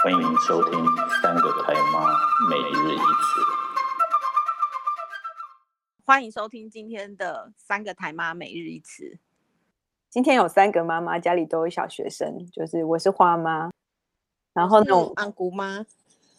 [0.00, 0.78] 欢迎收听
[1.20, 2.16] 《三个台妈
[2.48, 3.02] 每日一词》。
[6.04, 9.02] 欢迎收听今天的《三个台妈每日一词》。
[10.08, 13.70] 今天有三个妈妈，家里都有小学生，就是我是花妈，
[14.52, 15.84] 然后呢，安姑妈，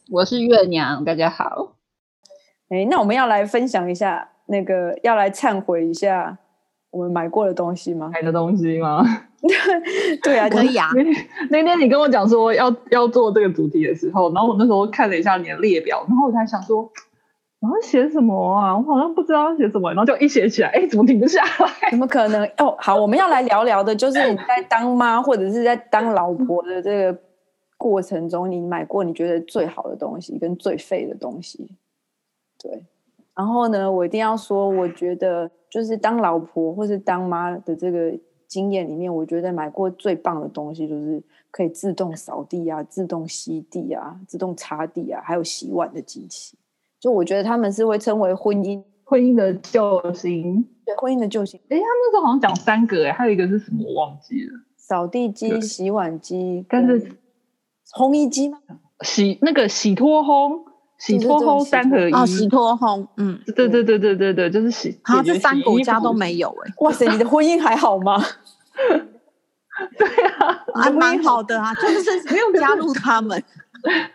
[0.09, 1.75] 我是月娘，大家好。
[2.69, 6.37] 哎，那我们要来分享一下，那个要来忏悔一下
[6.91, 8.09] 我们买过的东西吗？
[8.13, 9.03] 买的东西吗？
[10.23, 10.89] 对啊，可以啊。
[11.49, 16.91] 那天你跟我讲说要要做这个主题的时候，然后我那时候看了一下你的列表，然后我才想说。
[17.61, 18.77] 我要写什么啊？
[18.77, 21.91] 我好像不知道要写什么，然后就一写起来，哎，怎么停不下来？
[21.91, 22.41] 怎么可能？
[22.57, 27.19] 哦，好，我们要来聊聊的，就是你在当妈或者是在当老婆的这个
[27.77, 31.69] 过程中，你买过你觉得最好的东西跟最废的东西。
[32.63, 32.81] 对，
[33.39, 38.13] 然后呢，我一定要说，我觉得就是当老婆或是当妈的这个
[38.49, 46.57] 经验里面，我觉得买过最棒的东西就是可以自动扫地啊、自动吸地啊、自动擦地啊，还有洗碗的机器。
[46.99, 51.57] 就我觉得他们是会称为婚姻婚姻的救星，对，婚姻的救星。
[51.69, 54.51] 哎，他们那时候好像讲三个，哎，还有一个是什么我忘记了？
[54.75, 57.09] 扫地机、洗碗机，但是
[57.95, 58.59] 烘衣机吗？
[58.99, 60.59] 洗那个洗脱烘，
[60.99, 64.99] 洗脱烘三合一哦，洗脱烘，嗯，对对对对对对，就是洗。
[65.03, 68.21] 好像这三个家都没有，哎，哇塞， 你的婚姻还好吗？
[69.97, 73.41] 对啊，还蛮好的啊，就是不用加入他们。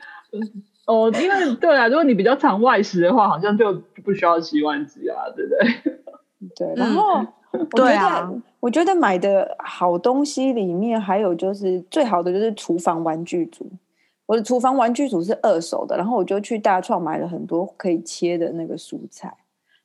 [0.87, 3.73] 哦，因为对啊，如果你比较常外食的话，好像就
[4.05, 5.93] 不需要洗碗机啊，对不对？
[6.55, 13.67] 对，然后、嗯、对啊，我觉得买的好东西里面还有就是最好的就是厨房玩具组。
[14.27, 19.37] 我的厨房玩具组是二手的，然后我就去大创买了很多可以切的那个蔬菜，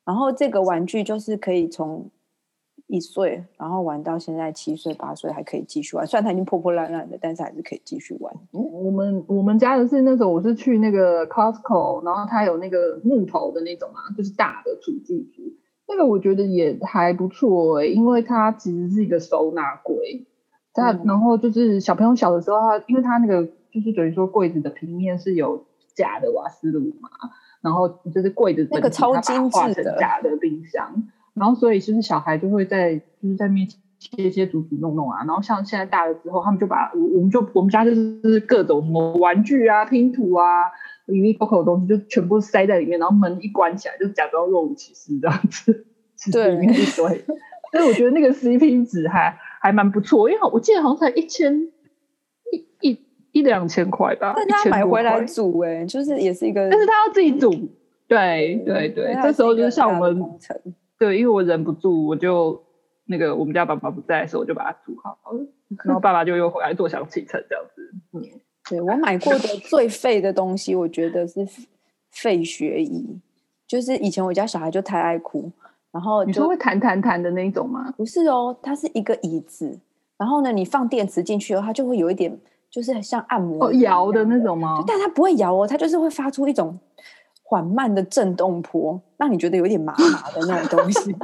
[0.05, 2.09] 然后这个玩具就是可以从。
[2.91, 8.33] 一岁，然后玩到现在七岁八岁还可以继续玩，虽然它已经破破烂烂的，但是还是可以继续玩。
[8.51, 15.43] 我们我们家的是那时候我是去那个 Costco，然后它有那个木头的那种嘛，就是大的厨具组，
[15.87, 20.25] 那个我觉得也还不错哎、欸，因为它其实是一个收纳柜，
[20.73, 27.09] 它、嗯、然后就是小朋友小的时候，它因为它那个就是等于说柜子的平面是有假的瓦斯炉嘛，
[27.61, 31.03] 然后就是柜子那个超精致的假的冰箱。
[31.35, 35.19] 然后，所以就是小孩就会在就是在面前切切煮煮弄弄啊。
[35.25, 40.65] 然后像现在大了之后，他们就把我我们就我们家就是各种什么玩具啊、拼图啊、
[41.05, 45.85] 里里口口的东西就全部塞在里面，然后门一关起来就假装若无其事这样子。
[46.31, 47.23] 对，里面一堆。
[47.71, 51.78] 所以我觉得那个 CP 值还还蛮不错，因为我记得好像才一千一
[53.31, 54.33] 一一两千块吧。
[54.35, 57.51] 但他买回来煮哎、欸，就是也是一个，但是他要自己煮。
[58.07, 60.39] 对对对，这时候就像我们。
[60.97, 62.61] 对，因为我忍不住，我就
[63.05, 65.47] 那个我们家爸爸不在的时候，我就把它煮好了，
[65.85, 67.93] 然后爸爸就又回来坐享其成这样子。
[68.11, 68.21] 嗯，
[68.69, 71.47] 对，我买过的 最废的东西，我觉得是
[72.11, 73.17] 废学椅，
[73.65, 75.49] 就是以前我家小孩就太爱哭，
[75.91, 77.93] 然后你说会弹弹弹的那一种吗？
[77.95, 79.79] 不是哦，它是一个椅子，
[80.17, 82.37] 然后呢，你放电池进去后，它就会有一点，
[82.71, 84.83] 就是很像按摩哦摇的那种吗？
[84.87, 86.80] 但它不会摇哦，它就是会发出一种。
[87.41, 91.15] 缓慢的震动波，让你觉得有点麻麻的那种东西，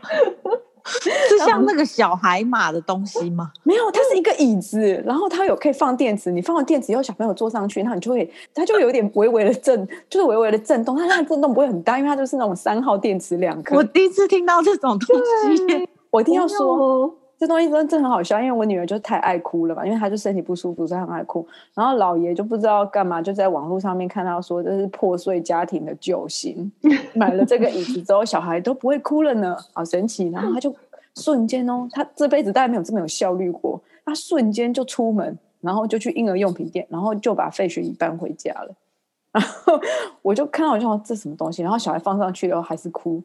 [1.28, 3.50] 是像那个小海马的东西吗？
[3.62, 13.76] 没有，它是一个椅子，然后它有可以放电池，你放了电池以后，小朋友坐上去，那你就会，它就会有点微微的震，就是微微的震动，它那个震动不会很大，因为它就是那种三号电池两颗。
[13.76, 15.14] 我第一次听到这种东
[15.58, 17.14] 西，我一定要说。
[17.40, 21.44] 这东西真的很好笑，因为我女儿就太爱哭了嘛，因为她就身体不舒服，所以很爱哭。
[21.72, 26.70] 然后老爷就不知道干嘛，就在网络上面看到说这是破碎家庭的救星，
[27.16, 30.28] 买了这个椅子之后，小孩都不会哭了呢，好神奇。
[30.28, 30.76] 然后他就
[31.16, 38.74] 瞬间哦，他这辈子大概没有这么有效率过，他瞬间就出门，然后就去婴儿用品店，然后就把废学椅搬回家了。
[39.32, 39.80] 然后
[40.20, 43.22] 我就看到我就说这什么东西，然后小孩放上去了还是哭，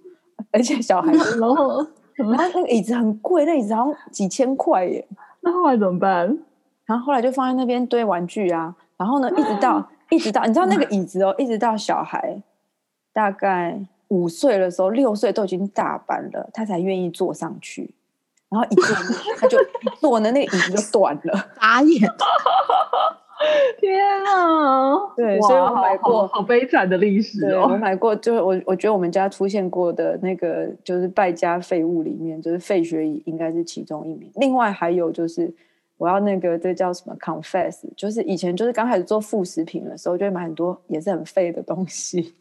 [0.54, 1.86] 而且小孩然后。
[2.16, 5.06] 然后那个椅子很贵，那椅子好像几千块耶。
[5.42, 6.38] 那后来怎么办？
[6.86, 8.76] 然后后来就放在那边堆玩具啊。
[8.98, 12.42] 然后呢，一直到一直到，你知道那个椅子哦，一直到小孩
[13.12, 17.94] 大概五岁的时候，六岁都已经大班了，他才愿意坐上去。
[18.50, 18.96] 然后一坐，
[19.38, 19.58] 他就
[20.00, 22.10] 坐呢那个椅子就断了， 打眼。
[23.80, 24.96] 天啊！
[25.16, 27.68] 对，所以我买过好，好悲惨的历史哦。
[27.72, 34.32] 我买过，就是我我觉得我们家出现过的那个就是败家废物里面，就是废学椅应该是其中一名。
[34.36, 35.54] 另外还有就是
[35.98, 42.34] 我要那个这叫什么 confess，就是以前就是刚开始做副食品的时候，就会买很多也是很废的东西，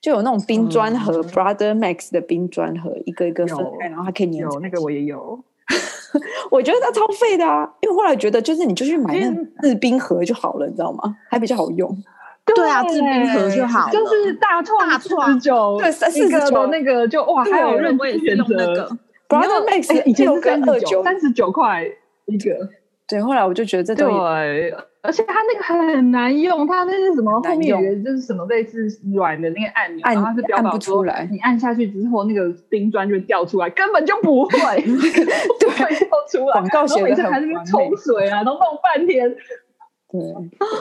[0.00, 4.40] 就有那种冰砖盒，嗯，Brother Max 的冰砖盒，一个一个分开，然后还可以粘。
[4.40, 5.38] 有那个我也有。
[6.50, 11.16] 我觉得它超废的啊，因为后来觉得就是你就去买那个制冰盒就好了，你知道吗？
[11.30, 11.96] 还比较好用。
[12.44, 18.88] 对啊，制冰盒就好了，就是大创大创九，对，四个九那个就哇，还有任选择。
[19.26, 21.82] Brother Max 以前是三十九，三十九块
[22.26, 22.68] 一个。
[23.08, 24.74] 对，后来我就觉得这东西，对，
[25.04, 25.62] 而且它那个
[25.92, 27.30] 很难用，它那是什么？
[27.42, 34.56] 后面有个就是什么类似软的那个按钮，然后它是标榜说你按下去之后，那个冰砖就会掉出来，根本就不会，
[35.60, 36.52] 对，掉出来。
[36.52, 37.52] 广告写的很完美。
[37.52, 39.28] 然后冲水啊，都弄半天，
[40.10, 40.20] 对，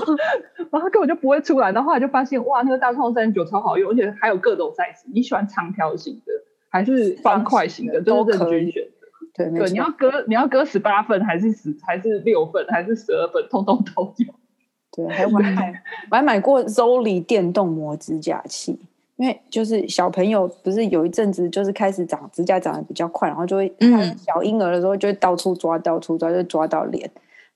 [0.72, 1.74] 然后根本就不会出来。
[1.74, 6.32] 然后后来就发现，哇，那个大创三十九超好用，而且还有各种 size，你喜欢长条形的
[6.70, 8.88] 还是方块型的，都任君选。
[9.34, 14.34] 对，对，你要割，你要割十八份，还是十，还是六份，还是十二份，通通都有。
[14.96, 18.80] 对，还有我还买，我还买过 Zolly 电动磨指甲器，
[19.16, 27.10] 因为就是小朋友不是有一阵子就是开始长指甲长得比较快，然后就会，嗯，小婴儿的时候就会到处抓，到处抓，就抓到脸。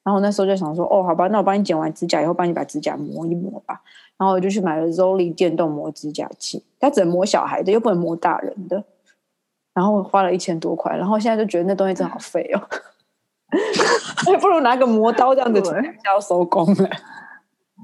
[0.03, 3.81] 然后那时候就想说，哦，好吧，那我帮你剪完指甲以后，帮你把指甲磨一磨吧。
[4.17, 8.83] 然后我就去买了 Zolly 电动磨指甲器，它只能磨小孩的，又不能磨大人的。
[9.77, 12.59] 然后花了一千多块，然后现在就觉得那东西真好废哦，
[14.25, 15.71] 还不如拿个磨刀这样子就
[16.05, 16.89] 要收工了。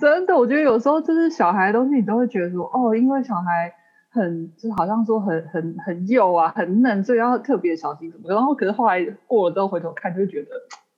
[0.01, 3.72] 真的，我觉得有时候就是小孩的东西，你都会觉得说，哦，因为小孩
[4.10, 8.24] 很就好像说很很很幼啊，很嫩，所以要特别小心什么。
[8.34, 10.48] 然后可是后来过了之后回头看，就会觉得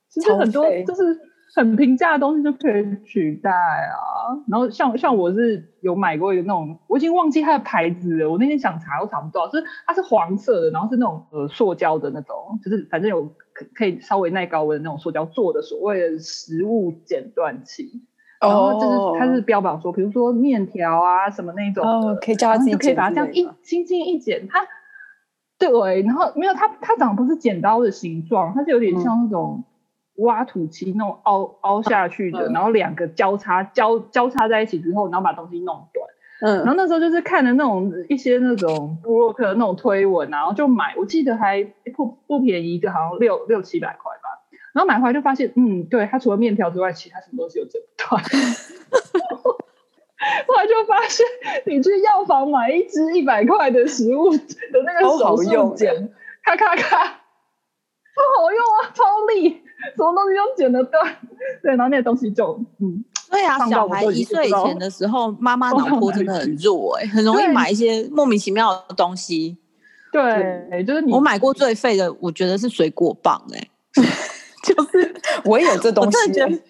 [0.08, 1.20] 其实很多就是。
[1.54, 18.02] 很平价的东西就可以取代啊，然后像像我是有买过一个那种，我已经忘记它的牌子了，我那天想查都查不到，就是它是黄色的，然后是那种呃塑胶的那种，就是反正有可可以稍微耐高温的那种塑胶做的所谓的食物剪断器，
[18.40, 24.66] 然后就是它是标榜说，比如说面条啊什么那种，哦，可以叫它自己就可以把它这样一轻轻一剪，它
[25.58, 29.64] 对，然后没有它它长得不是剪刀的形状，它是有点像那种。
[30.16, 36.08] 挖土机那种凹凹下去的，然后两个交叉交交叉在一起之后，然后把东西弄断。
[36.42, 41.64] 嗯，然后那时候就是看的那种一些那种部落客那种推文，然后就买，我记得还
[41.96, 44.44] 不不便宜，一个好像六六七百块吧。
[44.74, 48.22] 然后买回来就发现，嗯，对，它除了面条之外，其他什么东西都剪不断。
[50.46, 51.24] 后来就发现，
[51.64, 56.12] 你去药房买一支一百块的食物的那个手术剪，
[56.44, 59.62] 咔咔咔，不好用啊，超利。
[59.94, 61.16] 什么东西都剪得断，
[61.62, 69.58] 对，然后那个东西就嗯，对啊，小孩一岁以前的时候，妈妈脑波真的很弱哎、欸，很容易买一些莫名其妙的东西。
[70.12, 73.70] 对，对就是你我买过最废的，我觉得是水果棒哎、欸，
[74.64, 76.62] 就是我也有这东西，我真的觉得，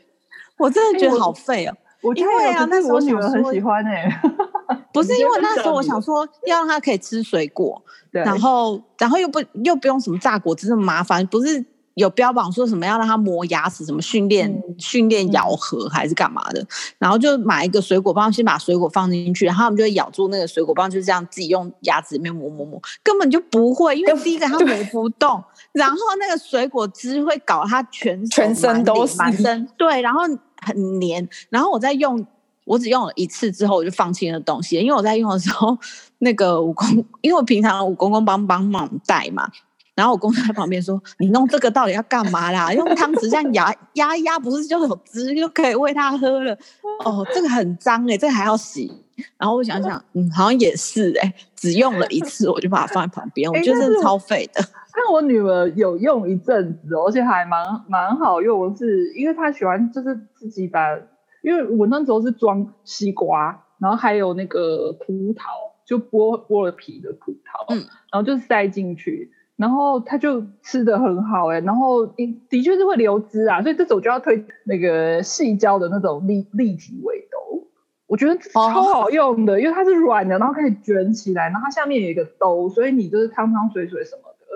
[0.58, 2.08] 我真的觉得好废哦、喔。
[2.08, 4.20] 我因为啊，那时候我女儿很喜欢哎、欸，
[4.92, 11.64] 不是因为那时候我想说要让她可以吃水果，然后然后又不又不用什么榨果汁这么麻烦，不是。
[11.96, 16.62] 有标榜说什么要让他磨牙齿，什么训练训练咬合还是干嘛的，
[16.98, 30.20] 然后就买一个水果棒，先把水果放进去，然后他们就会咬住那个水果棒，就这样自己用牙齿里面磨磨磨，根本就不会，因为第一个它磨不动，然后那个水果汁会搞它全全身都是满 身，对，然后
[30.60, 32.26] 很黏，然后我在用，
[32.66, 35.78] 我只用了一次之后我就放弃了东西，因为我在用的时候，
[36.18, 39.50] 那个我公，因为我平常我公公帮帮忙带嘛。
[39.96, 42.70] 然后我公公在旁边说：“你弄这个到底要干嘛啦？
[42.74, 46.56] 用汤匙这样压压一压，不是就有汁就可以喂他喝了？
[47.04, 48.92] 哦，这个很脏哎、欸，这个还要洗。”
[49.38, 53.50] 然后我想想，嗯，好像也是哎、欸，只用了一次，我就把它放在旁边。
[53.50, 54.62] 我觉得超废的。
[54.94, 60.94] 那我女儿有用一阵子，而且还蛮蛮好用，是因为她喜欢就是自己把，
[61.42, 65.44] 因为我那时候是装西瓜，然后还有那个葡萄，
[65.86, 67.78] 就剥剥了皮的葡萄，嗯，
[68.12, 69.32] 然后就塞进去。
[69.56, 77.66] 然后他就吃的很好哎、欸，然后的确是会流汁啊，所以这种就要推那个细胶的那种立立体围兜，
[78.06, 84.46] 我觉得超好用的，哦、因为它是软的，然后可以卷起来，然后它下面有一个兜，所以你就是汤汤水水什么的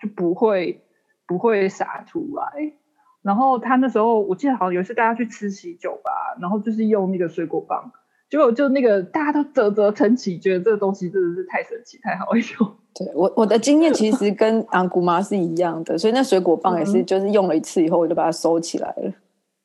[0.00, 0.82] 就不会
[1.26, 2.74] 不会洒出来。
[3.22, 7.92] 然后他那时候我记得好像有一次大家去吃喜酒吧，然后就是用那个水果棒，
[8.32, 12.72] 结果就那个大家都啧啧称奇，觉得这个东西真的是太神奇太好用。
[12.96, 19.12] 对我我的经验其实跟阿姑妈是一样的，所以那水果棒也是，就是用了一次以后我就把它收起来了。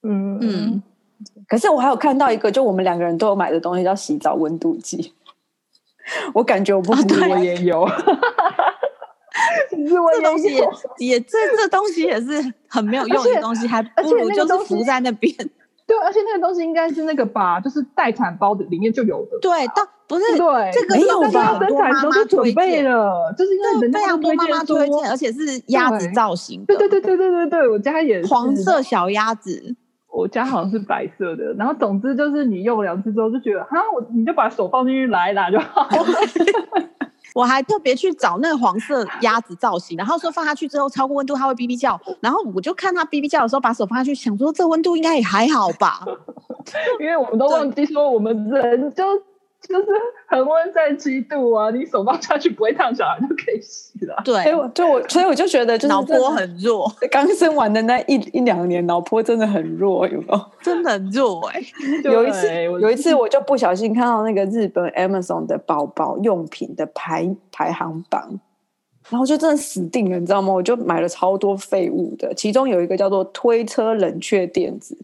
[0.03, 0.83] 嗯嗯。
[1.47, 5.13] 可是我还有看到一个，就我们两个人都有买的东西，叫洗澡温度计。
[6.36, 7.88] 我感觉我不服，我也有。
[9.69, 15.33] 其实我东西也也这这东西也是很没有用的东西，还不如就是浮在那边。
[15.88, 19.39] 对，而且那个东西应该是那个吧，就是待产包的里面就有的。
[19.41, 29.75] 对，但不是对，这个没有吧生产都准备了，就是因为，人家非常多妈妈推荐，而且是鸭子造型，对对对对对对对，我家也是黄色小鸭子。
[30.12, 35.88] 我家好像是白色的，然后总之就是你用两次之后就觉得，哈，我你就把手放进去拉一拉就好。
[37.38, 46.03] 我还特别去找那个黄色鸭子造型，然后说放下去之后超过温度它会哔哔叫，然后我就看它哔哔叫的时候把手放下去，想说这温度应该也还好吧，
[47.00, 49.03] 因为我们都忘记说我们人就。
[49.67, 49.88] 就是
[50.27, 54.15] 恒温在七度啊，你手放下去不会烫，小孩就可以洗了。
[54.24, 56.89] 对，所以我就我，所以我就觉得，就是脑波很弱。
[57.12, 60.45] 刚生完的那一一两年，脑波真的很弱，有没有？
[60.62, 62.01] 真的很弱哎、欸。
[62.03, 68.39] 有一次，有一次我就不小心看到那个日本 Amazon 的宝宝用品的排排行榜，
[69.09, 70.53] 然后就真的死定了，你知道吗？
[70.53, 74.97] 我就买了超多废物的，其中有一个叫做推车冷却垫子。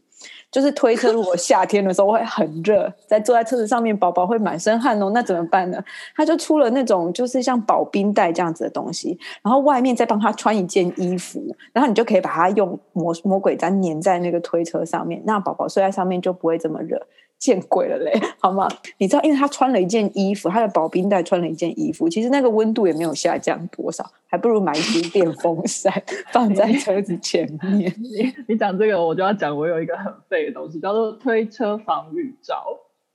[0.54, 5.84] 就是推车，如果夏天的时候会很热，在坐在车子上面，宝宝会满身汗哦，那怎么办呢？
[6.16, 11.44] 他就出了那种就是像保冰袋这样子的东西，然后外面再帮他穿一件衣服，
[11.74, 17.02] 然后你就可以把它用魔魔鬼毡粘在那个推车上面，那宝宝睡在上面就不会这么热。
[17.44, 18.66] 见鬼了嘞， 好吗？
[19.00, 25.92] 你知道，因为他穿了一件衣服，他的薄冰袋穿了一件衣服，其实那个温度也没有下降多少，还不如买一支电风扇
[26.32, 27.94] 放在车子前面。
[27.98, 32.64] 你 你讲这个，我就要讲，我有一个很废的东西，叫做推车防雨罩。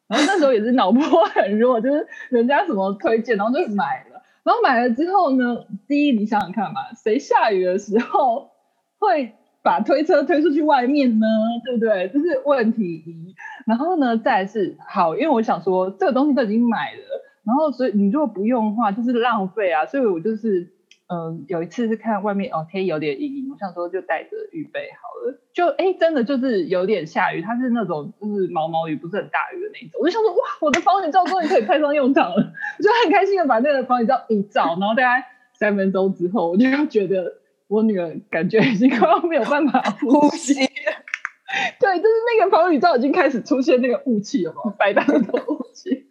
[0.08, 4.23] 然后那时候也是脑波很弱，就是人家什么推荐，然后就买了。
[4.44, 8.50] 然后买了之后呢，第一，你想想看嘛，谁下雨的时候
[8.99, 9.32] 会
[9.62, 11.26] 把推车推出去外面呢？
[11.64, 12.11] 对不对？
[12.12, 13.35] 这是问题一。
[13.68, 17.02] 然后呢，再来是好，因为我想说这个东西都已经买了，
[17.44, 19.84] 然后所以你如果不用的话，就是浪费啊。
[19.84, 20.72] 所以我就是，
[21.08, 25.38] 嗯、有一次是看外面哦天有点阴阴，我想说就带着预备好了。
[25.52, 30.00] 就哎，真的就是有点下雨，它是那种就是毛毛雨，不是很大雨的那种。
[30.00, 32.37] 我就想说哇，我的防雨罩终于可以派上用场了，
[32.78, 37.34] 我就很开心的把那个防雨罩一罩，然后大概三分钟之后，我就觉得
[37.68, 40.67] 我女儿感觉已经快要没有办法呼吸。
[41.80, 45.14] 对，就是那个防雨罩已经开始出现那个雾气了嘛，白白的
[45.48, 46.06] 雾气。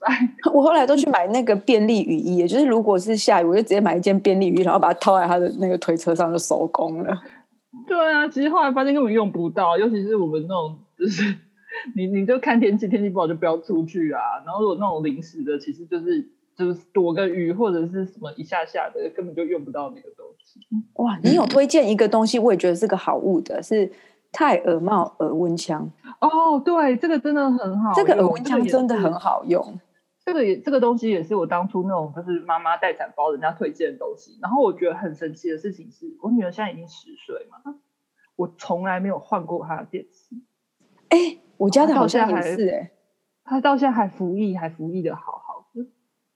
[0.54, 7.14] 我后来都去买那个便利雨衣，就是如果是下雨，我就直接买一件便利雨衣，然后把它套在他的那个推车上就收工了。
[7.86, 11.34] 对啊，其实后来发现根本用不到，尤其是我们那种，就是
[11.94, 14.20] 你你就看天气，天气不好就不要出去啊。
[14.46, 20.60] 然后如果那种临时的，其实就是就是躲个雨或者是什么一下下的，根本就用不到那个东西。
[20.94, 23.92] 哇，你有推荐一个东西，我也觉得是个好物的，是。
[24.32, 29.78] 泰耳帽耳温枪哦，对，这个真的很好，这个耳温枪真的很好用。
[30.24, 34.38] 这个也这个东西也是我当初那种就是妈妈待产包人家推荐的东西。
[34.40, 37.74] 然后我觉得很神奇的事情是，我女儿现在已经十岁嘛，
[38.36, 40.36] 我从来没有换过她的电池。
[41.08, 42.90] 哎，我家的好像也是哎，
[43.44, 45.86] 她到现在还服役，还服役的好好的。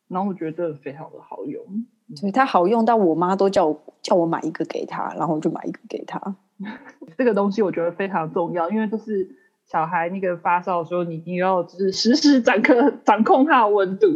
[0.09, 1.87] 然后我觉得非常的好用，
[2.17, 6.37] 所以它好用到我妈都叫我叫我买一个给她，然后我就买一个给她。
[7.17, 9.29] 这个东西我觉得非常重要，因为就是
[9.67, 14.07] 小孩那个发烧的时候，你你要就是实时掌控掌控他的温度，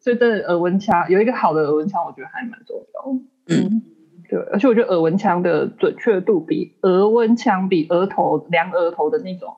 [0.00, 3.12] 所以真的耳温枪有一个好的耳温枪，我觉得还蛮重要。
[3.48, 3.82] 嗯，
[4.28, 9.56] 对，而且我觉得耳温枪的准确度比额温枪比额头量额头的那种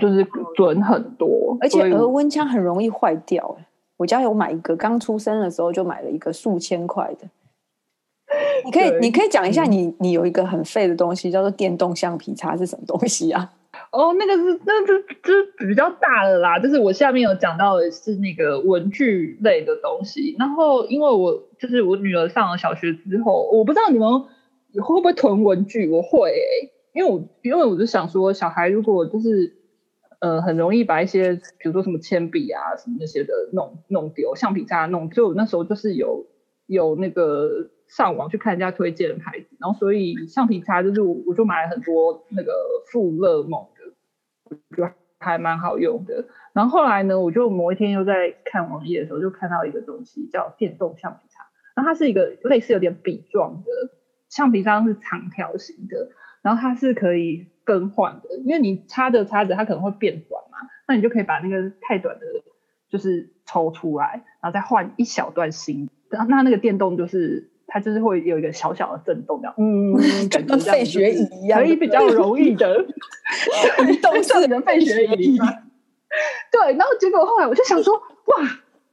[0.00, 3.56] 就是准很多，而且额温枪很容易坏掉。
[3.96, 7.28] 我家有买一个，刚出生的时候就买了一个数千块的。
[8.64, 13.52] 你可以，你可以讲一下你，你你有一个很废的东西，叫做电动橡皮擦，是什么东西啊？
[13.92, 14.86] 哦，那个是，那个
[15.22, 16.58] 就是比较大的啦。
[16.58, 20.34] 就是我下面有讲到的是那个文具类的东西。
[20.38, 25.88] 然后，因为我就是我女儿上了小学之后，我不知道你们会不会囤文具？
[25.88, 29.54] 我会、欸，因为我因为我就想说，小孩如果就是
[30.20, 36.26] 呃很容易把一些，比如说什么铅笔啊什么那些的弄弄丢，橡皮擦弄，就那时候就是有
[36.66, 37.70] 有那个。
[37.88, 42.52] 上网去看人家推荐的牌子，然后所以橡皮擦就是我我就买了很多那个
[42.90, 43.94] 富乐梦的，
[44.50, 46.24] 我觉得还蛮好用的。
[46.52, 51.44] 然后后来呢，我就某一天又在看网页的时候，就看到一个东西叫电动橡皮擦，
[51.76, 53.70] 然后它是一个类似有点笔状的
[54.28, 56.10] 橡皮擦，是长条形的，
[56.42, 60.56] 然后它是可以更换的，因为你插着插着它可能会变短嘛，
[60.88, 62.24] 那你就可以把那个太短的，
[62.88, 67.50] 就是抽出来，然后再换一小段新，那那那个电动就是。
[67.68, 69.92] 它就是会有一个小小的震动，这样，嗯，
[70.30, 72.86] 感觉跟废学椅一样，可以比较容易的
[73.88, 75.36] 移动式的废学椅。
[76.52, 78.36] 对，然后结果后来我就想说，哇，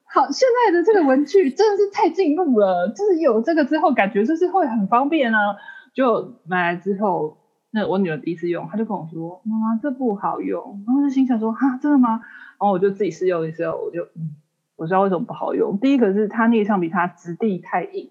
[0.05, 5.55] 好，现在的这个文具真的是太进步了，就是有这个之后，感觉就是会很方便啊。
[5.93, 7.37] 就买来之后，
[7.73, 12.21] 那我女儿第一次用，她就跟我说：“妈妈，这不好用。”然后我就心想说：“哈，真的吗？”
[12.59, 14.35] 然后我就自己试用的时候，我就嗯。
[14.75, 15.77] 我知道为什么不好用。
[15.77, 18.09] 第一个是它那个橡皮擦质地太硬，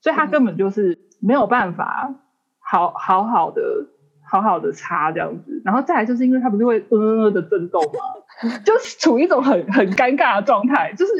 [0.00, 2.12] 所以它根本就是没有办法
[2.58, 3.86] 好好好的
[4.28, 5.62] 好好的擦这样子。
[5.64, 8.58] 然后再来就是因为它不是会呃呃的震动吗？
[8.66, 11.12] 就是处于一种很很尴尬的状态，就是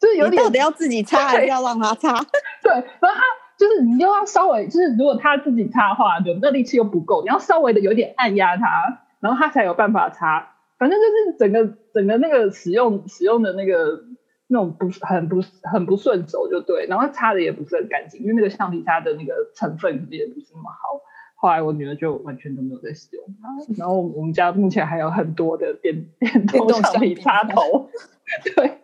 [0.00, 2.14] 就是有点到底要自己擦还是要让它擦？
[2.62, 3.20] 对，然后它
[3.60, 10.54] 就是你又要稍微就是如果他自己擦的话，就那力气又不够，你要稍微的有点按压它，然后它才有办法擦。
[10.78, 14.00] 反正就是整个整个那个使用使用的那个
[14.46, 21.02] 那种不很不很不顺手就对，然后擦的也不是很干净，因为那个橡皮擦的那个成分也不是那么好。
[21.36, 27.90] 后来我女儿就完全都没有在使用它，然后我们家目前还有很多的电电动橡皮擦头。
[28.56, 28.78] 对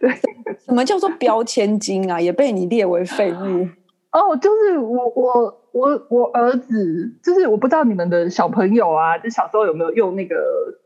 [0.00, 0.10] 对，
[0.64, 2.20] 什么叫做标签精啊？
[2.20, 3.68] 也被你列为废物。
[4.12, 10.36] 哦，就是我我我我儿子，就是我不知道你们的小朋友啊，就小时候有没有用那个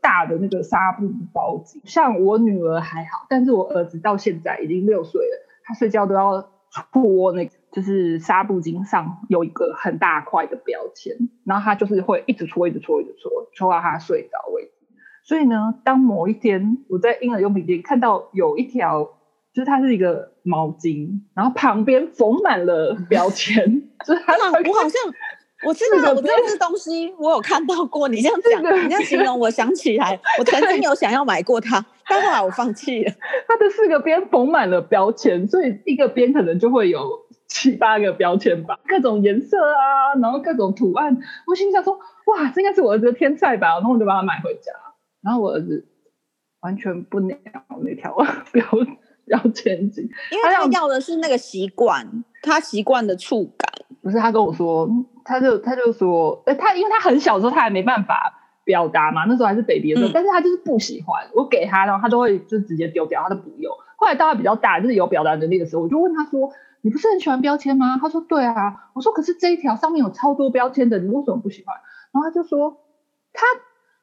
[0.01, 1.81] 大的那个纱布包巾？
[1.83, 6.49] 像我女儿还好，但是我儿子到现在已经六岁了，他睡觉都要
[6.93, 14.71] 戳那个，就是纱布巾上有一个很大块的标签，然后他就是会一直戳，一直戳，一直戳，戳到他睡着为止。
[15.27, 19.13] 所以呢，当某一天我在婴儿用品店看到有一条。
[19.53, 23.65] 就是它是一个毛巾，然后旁边缝满了 标签。
[24.05, 25.01] 就是它，我好像
[25.65, 28.07] 我知道，我知道这东西，我有看到过。
[28.07, 33.11] 你这样讲， 你这样形容，我想起来，我曾经有想要买过它， 但后来我放弃了。
[33.47, 41.17] 它的四个边缝满了标签，所以一个边可能就会有七八个标签吧，各种颜色啊，然后各种图案。
[41.47, 41.93] 我心想说，
[42.25, 43.69] 哇，这应该是我儿子的天菜吧？
[43.79, 44.71] 然后我就把它买回家，
[45.27, 45.85] 然后我儿子
[46.61, 47.35] 完全不鸟
[47.83, 48.15] 那条
[48.53, 48.63] 标。
[49.27, 53.69] 要前进，因为他要的是那个习惯，他习惯的触感。
[54.01, 54.89] 不是他跟我说，
[55.25, 63.69] 他就他就说，哎，他因为他很小的时候，他还没办法表达嘛，那时候还是 baby 的时候，嗯、但是他就是不喜欢我给他，然后他都会就直接丢掉，他都不用。
[63.97, 71.75] 后来到他比较大，就是有表达能力的时候，我就问他说：“你不是很喜欢标签吗？”他说：“对啊。”我说：“可是这一条上面有超多标签的，你为什么不喜欢？”
[72.15, 72.77] 然后他就说
[73.35, 73.45] ：“他。”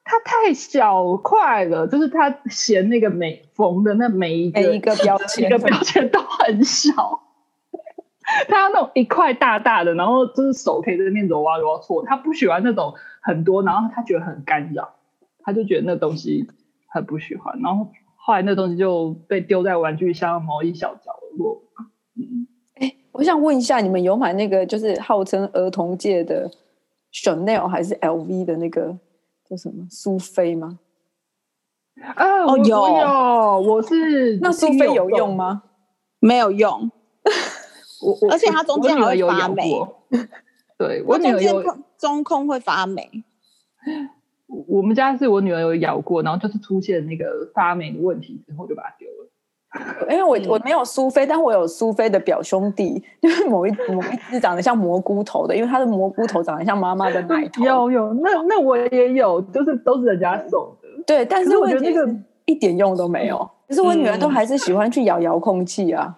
[0.07, 6.93] 它太小块了，就是他嫌那个每缝的那每一个每一个 标签，一个标签都很小。
[8.47, 12.05] 他要那种一块大大的，然后就是手可以在那边揉啊揉啊搓。
[12.05, 14.93] 他不喜欢那种很多，然后他觉得很干扰，
[15.43, 16.47] 他就觉得那东西
[16.87, 17.59] 很不喜欢。
[17.63, 21.63] 然后后来那东西就被丢在玩具箱某一小角落。
[22.15, 26.49] 嗯，哎，我想问一下，你们有买那个就是号称儿童界的
[27.11, 28.95] Chanel 还是 LV 的那个？
[29.49, 30.79] 叫什么苏菲吗？
[32.01, 35.63] 啊，哦，有有，我是那苏菲有用吗？
[36.19, 36.91] 没有用，
[38.01, 39.71] 我我而且它中间还会发霉。
[40.77, 41.63] 对，我女儿有
[41.97, 43.23] 中空会发霉。
[44.67, 49.24] 我们家是我女儿有咬过，然后就是出现那个发霉的问题之后就把它丢了。
[50.09, 57.63] 因为我我没有苏菲，但我有苏菲的表兄弟， 就是某一某一只长得像蘑菇头的，因为他的蘑菇头长得像妈妈的奶头。
[57.65, 60.87] 有有，那那我也有，就是都是人家送的。
[61.05, 62.09] 对，但是我觉得那个
[62.45, 63.37] 一点用都没有。
[63.67, 66.15] 可是我女儿都还是喜欢去咬遥控器啊。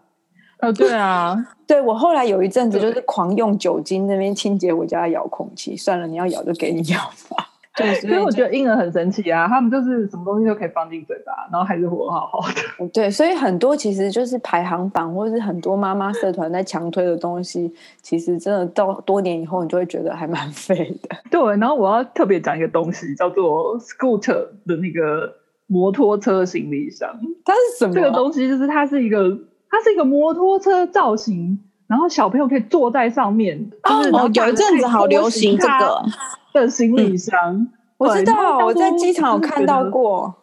[0.60, 5.78] 哦，对啊，对我后来有一阵子就是狂用酒精那边清洁我家的遥控器。
[5.78, 7.48] 算了，你要咬就给你咬吧。
[7.78, 12.90] 对， 所以我觉得婴儿很神奇啊，他们就是什么东西都可以放进嘴巴，然后还是活好好的。
[12.90, 21.16] 对，所以很多其实就是排行榜，或者是很多妈妈社团在强推的东西，其实真的到多年以后，你就会觉得还蛮 废的。
[21.30, 25.36] 对，然后我要特别讲一个东西，叫做 Scooter 的那个
[25.68, 27.10] 摩托车行李箱。
[27.46, 27.94] 它是什么？
[27.94, 29.38] 这个东西就是它是一个，
[29.70, 33.71] 它是一个摩托车造型，然后小朋友可以坐在上面。
[33.84, 36.04] 哦，有一阵子好流行这个。
[36.54, 40.36] 的行李箱，嗯、我知道，我在机场有看到过。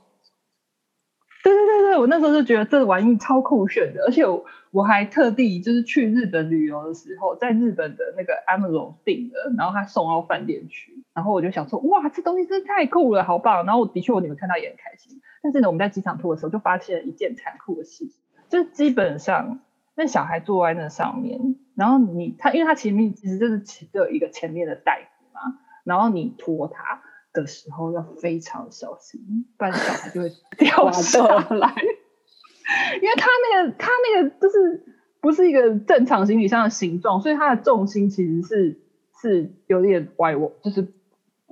[1.42, 13.66] 对对对对，我那时候就觉得这玩意超酷炫的，而且我我还特地就是去日本旅游的时候，在日本的那个 Amazon 订的，然后他送到饭店去，然后我就想说，哇，这东西真的太酷了，好棒！
[13.66, 19.58] 然后我的确我你们看到也很开心，但是呢，我们在机场拖的时候就发现了一件残酷的事情，就是基本上
[19.96, 25.40] 那小孩坐在那上面，然后你他因为他前面其实就是其实有一个前面的袋子嘛。
[25.84, 27.02] 然后你拖他
[27.32, 29.20] 的时候要非常小心，
[29.58, 31.74] 不然小孩就会 掉下来。
[32.96, 34.86] 因为他那个他那个就是
[35.20, 38.80] 不是一个正常行李箱的形状，所以它的重心其实是
[39.20, 40.94] 是有点歪，就是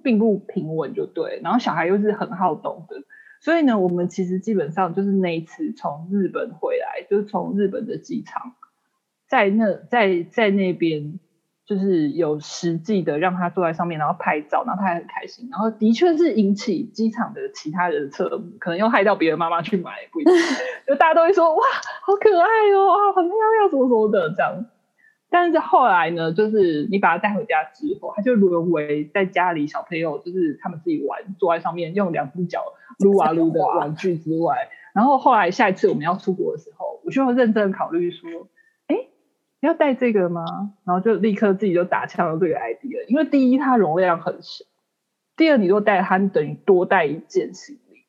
[0.02, 1.40] 并不平稳，就对。
[1.42, 2.96] 然后小孩又是很好动的，
[3.42, 8.54] 所以呢，我们其实基本上就是那一次从日本回来，就是从日本的机场，
[9.28, 11.20] 在那在在那边。
[11.64, 20.34] 就是有实际的让他坐在上面，然后拍照，然后他还很开心，然后的确是引起机场的其他人的侧目，可能又害到别人妈妈去买，不一定，
[20.86, 21.62] 就大家都会说哇，
[22.02, 24.66] 好可爱哦，哇，很漂亮，什么什么的这样。
[25.32, 32.62] 但是后来呢，就是你把它带回家之后，它就沦为在家里小朋友就是他们自己玩，坐在上面用两只脚
[32.98, 38.46] 撸啊撸的玩具之外，然后后来下一次我们要出国的时候，我就要认真考虑说，
[38.88, 39.06] 哎，
[39.60, 40.44] 要带这个吗？
[40.84, 44.66] 然后就立刻自己就打枪了这个 idea，因为第一它容量很小，
[45.34, 48.04] 第二你如果带它，你等于多带一件行李，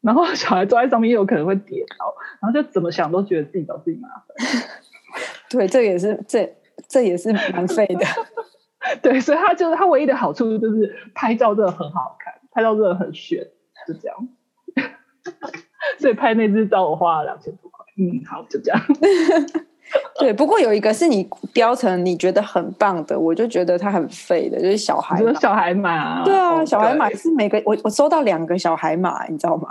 [0.00, 4.24] 然后小孩坐在上面又有可能会跌倒，然后就怎么想都觉得自己找自己麻烦。
[5.58, 6.56] 对，这也是这
[6.88, 8.04] 这也是蛮废的。
[9.00, 13.38] 对，所以它就是它唯一的好处就是拍照真的很好看，拍照真的很炫，
[13.86, 14.28] 就这样。
[15.98, 17.84] 所以拍那支照我花了两千多块。
[17.96, 18.80] 嗯，好，就这样。
[20.18, 25.32] 对，不过有一个是你标成你觉得很棒的，我就觉得它很废的，就是小孩马。
[25.34, 26.24] 小孩马。
[26.24, 29.68] 对啊，小孩马是每个我我收到两个小孩马，你知道吗？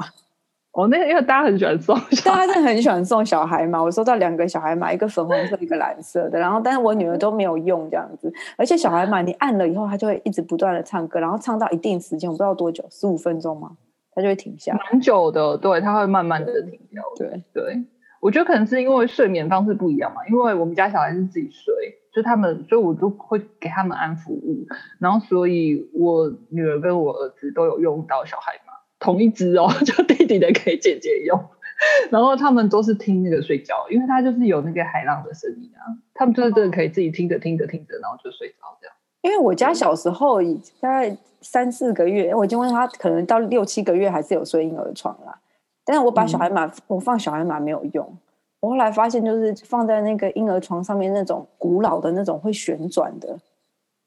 [0.74, 3.82] 哦，那个因为大家很喜欢送，大家真的很喜欢送小孩嘛。
[3.82, 6.40] 我收到两个小孩码，一个粉红色，一个蓝色的。
[6.40, 8.34] 然后，但是我女儿都没有用这样子。
[8.58, 13.78] 而且小孩码你按了以后，他就会一直不断的唱歌，然后唱到一定时间，我不知道多久，十五分钟吗？
[14.16, 14.76] 他就会停下。
[14.92, 17.04] 蛮久的，对，他会慢慢的停掉。
[17.18, 17.84] 对对，
[18.20, 20.26] 我觉得可能是因为睡眠方式不一样嘛。
[20.28, 21.72] 因为我们家小孩是自己睡，
[22.12, 24.66] 就他们，所以我就会给他们安抚物。
[24.98, 28.73] 然后，所以我女儿跟我儿子都有用到小孩码。
[29.04, 31.38] 同一只哦， 就弟弟的给姐姐用，
[32.10, 38.96] 然后他们都是听那个睡觉，因为他就是有那个海浪的声音啊，他们就是真的可以自己听着听着听着，然后就睡着这样。
[39.24, 40.42] 因为我家小时候
[40.80, 45.38] 大概三四个月，我已经问他，可能到六七个月还是有睡婴儿床啦。
[45.84, 48.18] 但是我把小孩马、嗯、我放小孩马没有用，
[48.62, 53.38] 我后来发现就是放在那个婴儿床上面那种古老的那种会旋转的。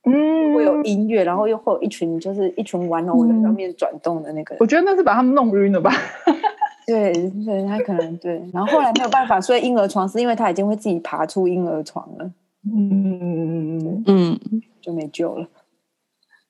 [0.06, 4.56] 嗯，会有音乐，然后又会有一群，就是一群玩偶在上面转动的那个。
[4.60, 5.90] 我觉得那是把他们弄晕了吧？
[6.86, 7.12] 对
[7.44, 8.40] 对，他可能对。
[8.52, 12.30] 然后后来没有办法睡婴儿床，是因为他已经会自己爬出婴儿床了。
[12.64, 14.40] 嗯嗯嗯，
[14.80, 15.48] 就没救了。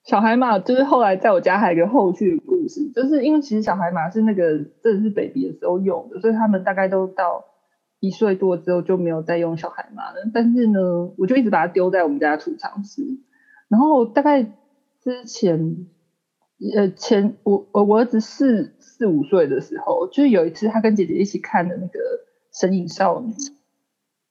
[0.05, 7.45] 小孩嘛，就是后来在我家还有一个后续的故事，就是因为其实小孩嘛是那个正是 baby 的时候用的，所以他们大概都到
[8.01, 10.31] 一岁多之后就没有再用小孩嘛了。
[10.33, 13.03] 但是呢，我就一直把它丢在我们家的储藏室。
[13.69, 15.87] 然后大概之前，
[16.77, 21.99] 呃，前我我我儿子四四五岁的时候，就是有一次他跟姐姐一起看的那个
[22.61, 23.33] 《神隐少女》，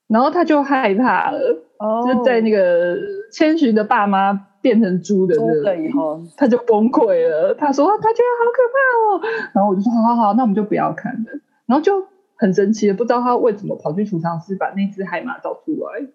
[0.07, 2.97] 然后他就害怕了，哦、就在那个
[3.31, 7.53] 千寻的爸妈变成猪的那个以后，他就崩溃了。
[7.55, 11.31] 他说他觉得好可怕哦，然后我就说好好好，那我们就不要看了。
[11.65, 16.07] 然后就很神奇的，不知道他为什么跑去储藏室把那只海马找出来。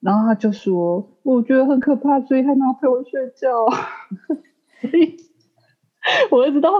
[0.00, 3.66] 然后他就说：“我觉得很可怕，所以他要陪我睡觉。
[4.80, 5.16] ”所以，
[6.30, 6.70] 我一直到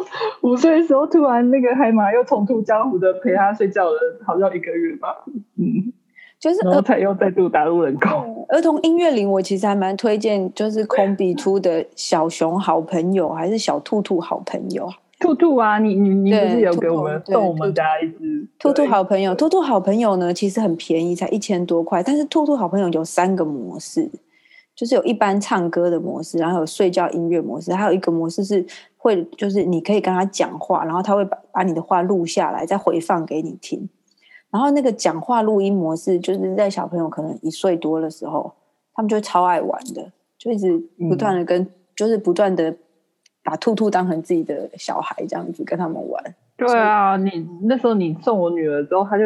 [0.43, 5.25] 五岁的时候，突然那个海马又重出江湖的陪他睡觉了，好像一个月吧。
[5.57, 5.93] 嗯，
[6.39, 8.47] 就是然后才又再度打入冷宫。
[8.51, 14.89] 儿童音乐里，我其实还蛮推荐，就是空比出的小熊好朋友，还是小兔兔好朋友。
[15.19, 19.35] 兔兔啊，你你你不是有给我们送我们家一只兔兔好朋友？
[19.35, 22.03] 兔兔好朋友呢，其实很便宜，才一千多块。
[22.03, 24.09] 但是兔兔好朋友有三个模式，
[24.77, 28.65] 就是有一般唱歌的模式，然后有睡觉音乐模式，还有一个模式是
[28.97, 33.89] 会，就是你可以跟他讲话，然后他会把把你的话录下来，再回放给你听。
[34.51, 38.53] 然后那个讲话录音模式，就是在小朋友可能一岁多的时候，
[38.95, 40.79] 他们就超爱玩的，就一直
[41.09, 42.77] 不断的跟，嗯、就是不断的。
[43.49, 46.23] 把兔兔当成自己的小孩，这样子跟他们玩。
[46.55, 49.25] 对啊，你那时候你送我女儿之后，她就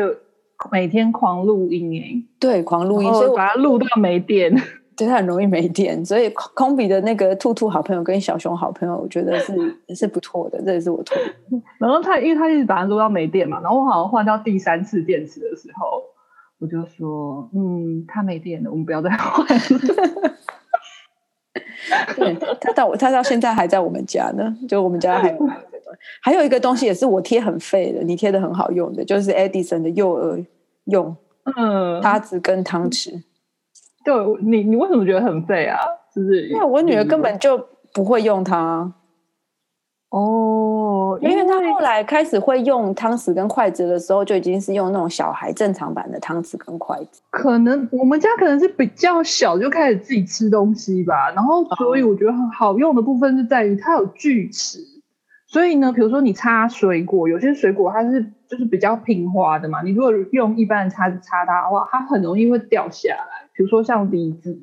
[0.71, 2.23] 每天狂录音哎。
[2.39, 4.55] 对，狂录音，所以我把它录到没电。
[4.97, 9.55] 对，它很容易没电，所以空比的那个兔兔好朋友跟小熊好朋友，我觉得是
[9.97, 11.21] 是不错的，这也是我推。
[11.79, 16.05] 然后他因为他一直把它录到没电嘛，然后我好像换到第三次电池的时候，
[16.61, 19.45] 我就说，嗯，它没电了，我们不要再换。
[22.17, 25.39] 对，他到他到现在还在我们家呢，就我们家还有
[26.23, 30.45] 还有一个东西也是我贴很废的，你贴的很好用的，就是 Edison 的幼儿
[30.85, 31.17] 用，
[31.57, 33.23] 嗯，叉子跟汤匙。
[34.05, 35.79] 对，你你为什么觉得很废啊？
[36.15, 38.93] 就是因为我女儿根本就不会用它。
[40.11, 40.62] 哦，
[41.21, 47.21] 因为他后来开始会用汤匙跟筷子的时候，就已经是用那种小孩正常版的汤匙跟筷子。
[47.31, 54.79] 可能我们家可能是比较小就开始自己吃东西吧，然后所以我觉得很好用的部分是在于它有锯齿，
[55.47, 63.49] 所以呢，比如说你插水果，有些水果它是就是比较平滑的嘛，你如果用一般的叉子插它的话，它很容易会掉下来。
[63.55, 64.63] 比如说像梨子。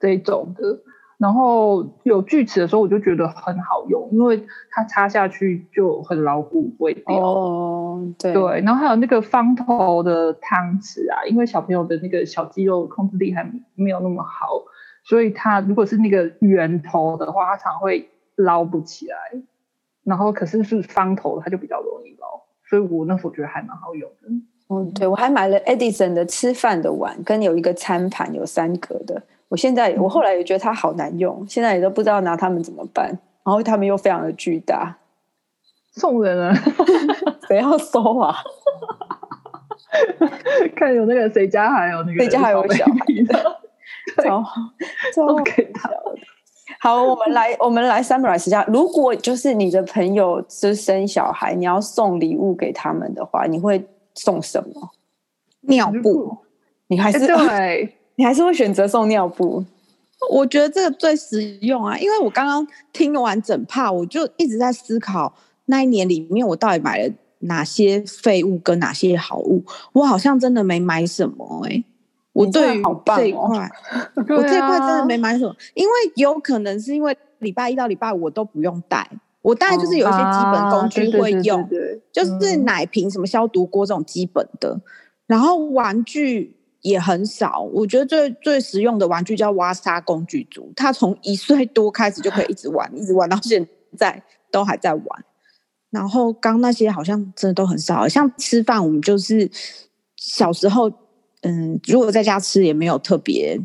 [0.00, 0.80] 这一种的。
[1.18, 7.16] 然后有锯齿的时候，我就觉得很好用，因为它插下去就很牢固，不会掉。
[7.18, 8.60] 哦，对对。
[8.62, 14.62] 然后还有那个方头的汤匙啊，因为小朋友的那个小肌肉控制力还没有那么好，
[15.04, 19.16] 所以它如果是那个圆头的话，它常会捞不起来。
[20.02, 22.26] 然后可是是方头，它就比较容易捞，
[22.68, 24.28] 所以我那时候觉得还蛮好用的。
[24.68, 29.22] 嗯，对，我还买了 Edison 的吃饭的碗，跟有一个餐盘，有三格的。
[29.54, 33.06] 我现在我后来也觉得它好难用，现在也都不知道拿它们怎么办。
[33.44, 34.96] 然后它们又非常的巨大，
[35.92, 36.52] 送人啊，
[37.46, 38.34] 谁要收啊？
[40.74, 42.92] 看有那个谁家还有那个谁家还有小孩
[43.28, 43.60] 的，
[44.18, 44.28] 对，
[45.14, 45.88] 都给他。
[46.80, 53.86] 好，我们来我们来 summarize 一下，如果就是你的朋友是生小孩，你要送礼物给他们的话，你会
[54.16, 54.90] 送什么？
[55.60, 56.38] 尿布？
[56.88, 57.94] 你还是对？
[58.16, 59.64] 你还是会选择送尿布？
[60.30, 65.34] 我觉得这个最实用啊，因为我刚刚听完整趴，我就一直在思考
[65.66, 69.62] 那一年里面我到底买了哪些废物跟哪些好物。
[69.92, 71.84] 我好像真的没买什么哎、欸，
[72.32, 72.82] 我对于
[73.14, 73.70] 这一块，
[74.16, 79.10] 哦、我这一块真的没买什么，啊、因为有可能是因为礼拜一到礼拜五我都不用带，
[79.42, 84.80] 我大概就是有一些基本工具会用对，就是奶瓶、什么消毒锅这种基本的，
[85.26, 86.56] 然后玩具。
[86.84, 93.66] 也很少，我觉得最最实用的玩具叫挖沙工具组，他从一岁多开始就可以一直玩，一直玩到现
[93.96, 95.24] 在都还在玩。
[95.88, 99.50] 然后刚那些好像真的都很少，像吃饭，我们就是
[100.16, 100.92] 小时候，
[101.40, 103.58] 嗯，如果在家吃也没有特别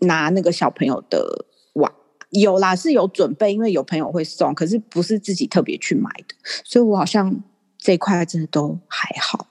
[0.00, 1.90] 拿那个小朋友的碗，
[2.28, 7.42] 有啦是有准备，因为有朋友会送，可是不是自己特别去买的，所以我好像
[7.78, 9.46] 这一块真的都还好。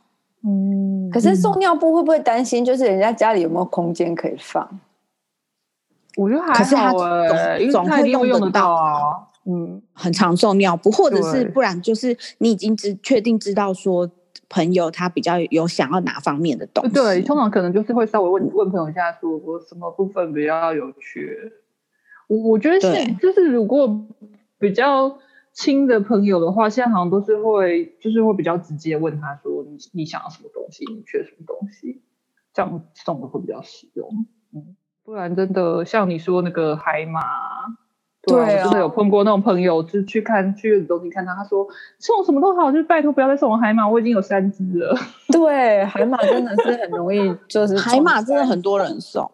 [0.45, 2.65] 嗯，可是送尿布会不会担心？
[2.65, 4.79] 就是人家家里有没有空间可以放？
[6.17, 9.29] 我觉得还好，可是他总总会用得到啊。
[9.45, 14.09] 嗯，很常送尿布，或者是不然就是你已经知确定知道说
[14.49, 16.93] 朋友他比较有想要哪方面的东西。
[16.93, 21.51] 对，通常可能就是会稍微问问朋友一下，说我什么部分比较有缺。
[22.27, 24.05] 我我觉得是，就是如果
[24.59, 25.17] 比较。
[25.53, 30.83] 亲的朋友的话，现在好像都是会，就是会比较直接问他说：“你你想要什么东西？
[30.91, 32.01] 你缺什么东西？”
[32.53, 34.09] 这样送的会比较实用。
[34.53, 37.21] 嗯，不然真的像你说那个海马，
[38.23, 41.67] 对，对啊，真的有碰过那种朋友，就去看去月子中心看他，他说
[41.99, 44.95] 送什么都好，就拜托不要再送我海马，我已经有三只了。
[45.31, 49.29] 对，海马真的是很容易，就是海马真的很多人送。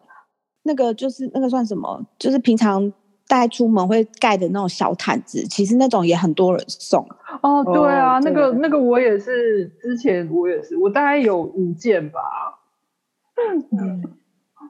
[0.64, 2.06] 那个就是那个算什么？
[2.18, 2.92] 就是平常。
[3.30, 7.06] 带出门会盖的那种小毯子，其实那种也很多人送。
[7.42, 12.20] 哦，对啊，哦、那个那个我也是，之前我也是，我大概有五件吧。
[13.70, 14.02] 嗯，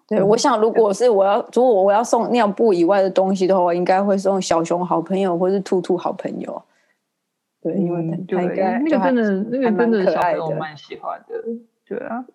[0.07, 6.63] 对，我想如果是我要，如果我要送尿布以外的东西的话，我应该会送小熊好朋友或是兔兔好朋友。
[7.63, 11.35] 对，因为他应该那个真的那个真的小朋友蛮喜欢的。
[11.89, 12.27] 对啊，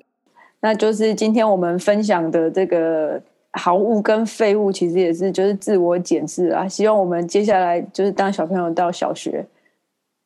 [0.61, 3.21] 那就是今天我们分享的这个。
[3.55, 9.45] 好物跟废物其实也是就是自我检视啊，希望我们接下来就是当小朋友到小学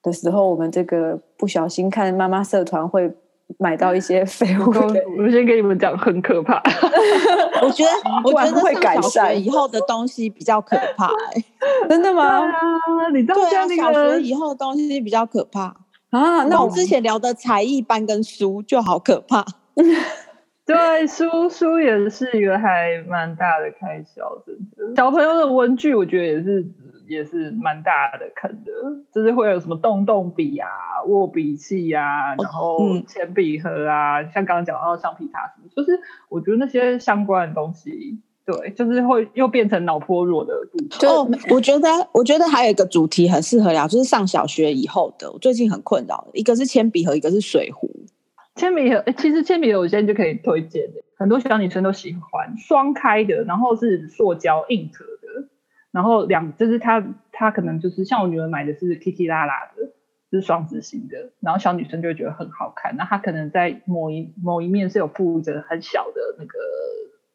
[0.01, 3.11] 的时候，我们这个不小心看妈妈社团会
[3.57, 4.69] 买到一些 废物。
[5.17, 6.61] 我先跟你们讲，很可怕。
[7.61, 7.89] 我觉得
[8.23, 11.45] 我觉得会改善以后的东西比较可怕，欸，
[11.89, 12.23] 真的吗？
[12.39, 12.49] 啊，
[13.13, 15.75] 你知道对啊，小学以后的东西比较可怕
[16.11, 16.43] 啊。
[16.45, 19.45] 那我之前聊的才艺班跟书就好可怕。
[20.69, 24.95] 对，书书也是一个还蛮大的开销，真的。
[24.95, 26.67] 小朋友的文具，我觉得也是
[27.07, 28.71] 也是蛮大的坑的，
[29.11, 30.69] 就是会有什么动动笔啊、
[31.07, 32.77] 握笔器啊，然后
[33.07, 41.09] 铅笔盒啊，嗯、像刚刚讲到橡皮擦什么，就是我觉得那些相关的东西，对，就是会又变成脑波弱的部分。
[41.09, 47.89] 哦，我觉得我觉得还有一个主题很适合聊，就是上小学以后的，我最近很困扰的，一个是铅笔盒，一个是水壶。
[48.59, 55.47] 铅笔盒，其实铅笔盒我现在就可以推荐的，很多小女生都喜欢双开的，然后是塑胶硬壳的，
[55.91, 59.93] 然后两就是它它可能就是像我女儿买的是 Kiki 拉拉的，
[60.29, 66.59] 就是双子型的，然后小女生就会觉得很好看，那它可能在某一某一面是有附着很小的那个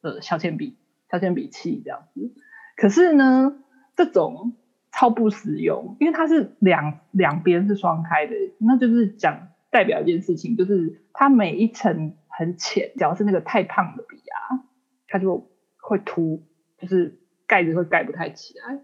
[0.02, 0.76] 呃小铅笔
[1.10, 2.34] 小铅笔器这样子，
[2.76, 3.56] 可是呢
[3.96, 4.52] 这种
[4.92, 9.48] 超不实用，因为它是两两边是双开的，那就是讲。
[9.74, 14.62] 代表一件事情，就是它每一层很浅，只要是那个太胖的笔啊，
[15.08, 15.48] 它就
[15.82, 16.44] 会凸，
[16.78, 18.78] 就是盖子会盖不太起来。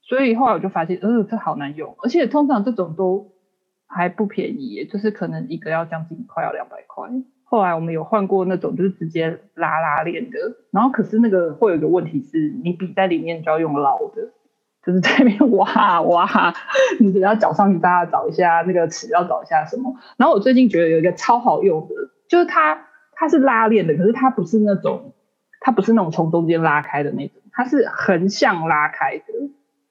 [0.00, 3.32] 所以后来我就发现，呃，这好难用，而且通常这种都
[3.86, 7.10] 还不便宜，就是可能一个要将近快要两百块。
[7.44, 10.38] 后来我们有换过那种就是直接拉拉链的，
[10.70, 14.32] 然后可是那个会有一个问题是，你笔在里面就要用老的，
[14.84, 16.54] 就是在那边挖挖，
[16.98, 19.94] 你只要脚上去大家找一下那个尺，要找一下什么。
[20.16, 21.94] 然后我最近觉得有一个超好用的，
[22.28, 25.12] 就是它它是拉链的，可是它不是那种
[25.60, 29.24] 它不是那种从中间拉开的那种，它是横向拉开的。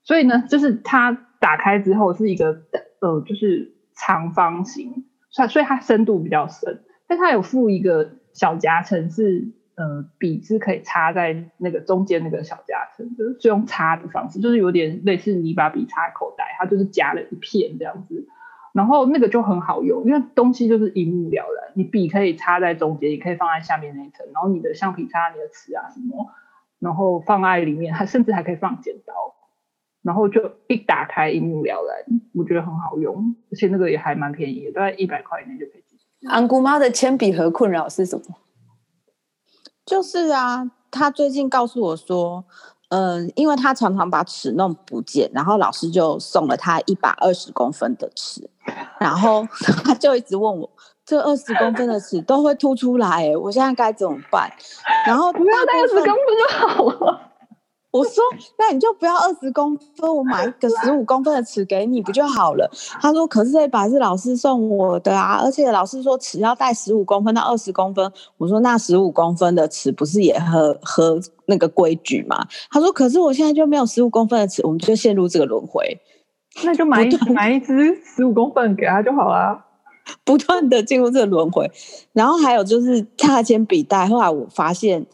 [0.03, 2.63] 所以呢，就是它打开之后是一个
[2.99, 6.83] 呃，就是长方形，所以所以它深度比较深。
[7.07, 18.27] 但它有附一个小夹层，是呃笔是可以插在那个中间那个小夹层，就是用插的方式，就是有点类似你把笔插口袋，它就是夹了一片这样子，
[18.73, 26.29] 然后那个就很好用，因为东西就是一目了然，你笔可以插在中间，也可以放在下面那一层，然后你的橡皮擦、你的尺啊什么，
[26.79, 29.13] 然后放在里面，它甚至还可以放剪刀，
[30.01, 35.79] 然后就一打开一目了然，我觉得很好用，而且那个也还蛮便宜，大概一百块以内就可以。
[36.27, 38.35] 安姑妈的铅笔盒困扰是什么？
[39.89, 42.43] 就是啊，他最近告诉我说，
[42.89, 48.47] 嗯，因为他常常把尺弄不见，然后老师就送了他一把二十公分的尺，
[48.99, 49.47] 然后
[49.83, 50.69] 他就一直问我，
[51.03, 54.47] 这二十公分的尺都会凸出来，我现在该怎么办？
[55.07, 57.28] 然后不要带二十公分就好了。
[57.91, 58.23] 我说，
[58.59, 62.69] 那你就不要二十公分，我买一个十五公分的尺给你不就好了？
[63.01, 68.11] 他说，可是这把是老师送我的啊，而且老师说尺要带十五公分到二十公分。
[68.37, 72.45] 我说，那十五公分的尺不是也合合那个规矩吗？
[72.69, 75.99] 他说，可是我现在就没有十五公分的尺，我们就陷入这个轮回。
[76.63, 79.65] 那就买一 买一支十五公分给他就好了，
[80.23, 81.71] 不断的进入这个轮回。
[82.13, 85.07] 然后还有就是他的铅笔袋，后来我发现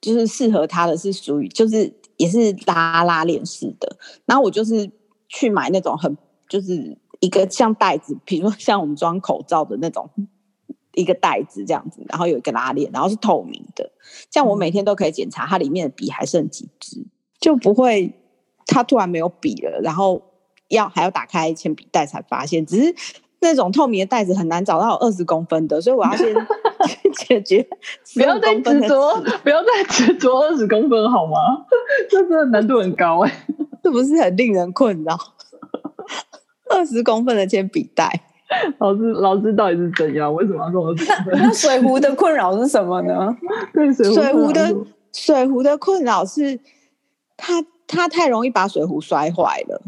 [0.00, 1.92] 就是适合他的是属于就是。
[2.22, 4.88] 也是拉拉链式的，然后我就是
[5.28, 6.16] 去买那种很
[6.48, 10.08] 就是一个像袋子，比如说像我们装口罩的那种
[10.94, 13.90] 一个袋子这样子，然后有一个拉链，然后是透明的，
[14.30, 17.04] 这样我每天都可以检查它里面的笔还剩几支，
[17.40, 18.14] 就不会
[18.66, 20.22] 它突然没有笔了，然后
[20.68, 22.94] 要还要打开铅笔袋才发现，只是
[23.40, 26.32] 那种透明的袋子很难找到二十公分的，所以我要先。
[27.26, 27.66] 解决，
[28.14, 31.36] 不要再执着，不要再执着二十公分好吗？
[32.10, 33.36] 这真的难度很高哎、欸，
[33.82, 35.16] 是不是很令人困扰？
[36.70, 38.22] 二十公分的铅笔袋，
[38.78, 40.32] 老师，老师到底是怎样？
[40.34, 41.32] 为什么要这么说？
[41.32, 43.36] 那水壶的困扰是什么呢？
[43.74, 44.74] 对，水壶的
[45.12, 46.58] 水壶的困扰是，
[47.36, 49.82] 它它太容易把水壶摔坏了。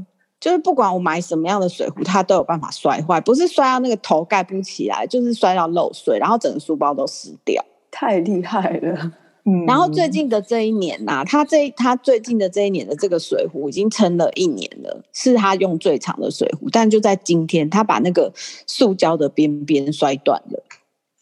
[0.45, 9.13] 就是不管我买什么样的水壶，它都有办法摔坏，不是摔到那个头盖不起来，就是摔到漏水，然后整个书包都湿掉，太厉害了。
[9.47, 18.31] 嗯，然后最近的这一年呐、啊，他这他最近的这一年的这个水壶已经撑了一年了，是他用最长的水壶，但就在今天，他把那个
[18.67, 20.63] 塑胶的边边摔断了，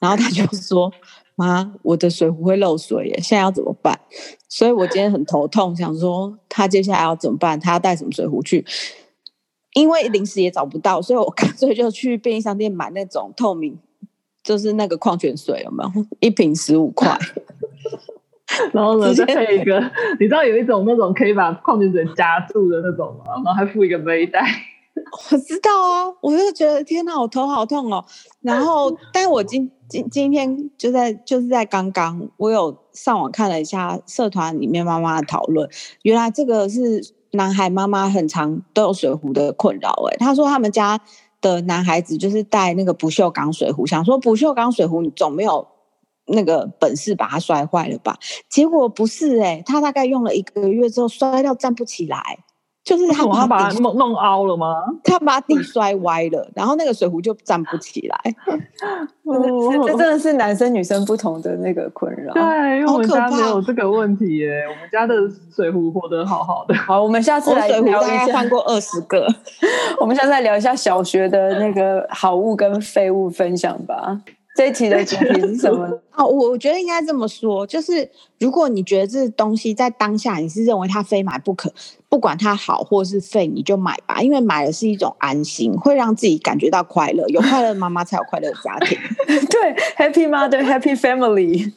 [0.00, 0.92] 然后他就说。
[1.34, 3.98] 妈，我的水壶会漏水耶，现在要怎么办？
[4.50, 7.58] 所以我今天很头痛，想说他接下来要怎么办？
[7.58, 8.62] 他要带什么水壶去？
[9.74, 13.78] 因为临时也找不到，所以我干脆就去便利商店买那种透明，
[14.42, 16.06] 就是那个矿泉水，有没有？
[16.20, 17.18] 一瓶十五块。
[18.74, 19.80] 然后呢，再配一个，
[20.20, 23.24] 你知道有一种那种可以把矿泉水夹住的那种吗？
[23.42, 24.44] 然后还附一个背带。
[25.30, 28.04] 我知道啊，我就觉得天哪，我头好痛哦。
[28.42, 35.66] 然后， 但我今今今天就在就是在刚刚，我有上网看了一下社团里面妈妈的讨论，
[36.02, 39.90] 原来这个是男孩妈妈很长都有水壶的困扰。
[40.10, 41.00] 哎，他说他们家
[41.40, 45.66] 的男孩子就是带那个不锈钢水壶，想说不锈钢水壶你总没有
[46.26, 48.18] 那个本事把它摔坏了吧？
[48.48, 52.44] 结果不是哎，他大概用了一个月之后摔到站不起来。
[52.84, 54.74] 就是他把，他把它弄弄凹了吗？
[55.04, 58.18] 他把底摔歪了， 然后那个水壶就站不起来。
[59.24, 62.34] 哦，这真的是男生女生不同的那个困扰。
[62.34, 62.42] 对，
[62.80, 65.14] 因为我们家没有这个问题耶，我们家的
[65.54, 66.74] 水壶活得好好的。
[66.74, 69.26] 好，我们下次来聊一下，换过二十个。
[70.00, 74.20] 我们下次来聊一下小学的那个好物跟废物分享吧。
[74.54, 75.86] 这一期的主题是什么？
[76.14, 81.72] 哦，我觉得应该这么说，就是如果你觉得这东西在当下你是认为它非买不可，
[82.08, 87.26] 不管它好或是废，你就买吧，因为买了是一种安心，会让自己感觉到快乐。
[87.28, 88.98] 有快乐的妈妈才有快乐的家庭。
[89.26, 91.72] 对，Happy Mother，Happy Family。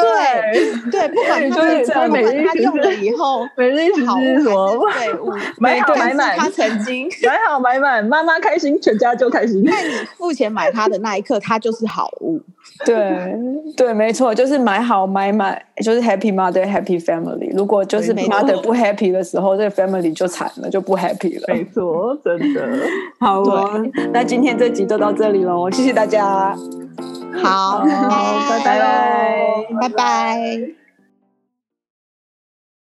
[0.00, 9.64] 对对，不管就是在每日他用了以后，每日一直是什么废物， 买好买满，他曾经 买好买满，妈妈开心，全家就开心。
[9.64, 12.40] 在你付钱买它的那一刻，它就是好物。
[12.84, 13.34] 对
[13.76, 17.56] 对，没错，就是买好买满，就是 Happy Mother Happy Family。
[17.56, 21.54] 如果就是 Mother 不 Happy 的时候，这个 Family 就惨了，就不 Happy 了。
[21.54, 22.68] 没错，真的。
[23.20, 23.42] 好，
[24.12, 26.54] 那今天这集就到这里喽，谢谢大家。
[27.42, 28.78] 好，好拜拜
[29.80, 30.85] 拜拜。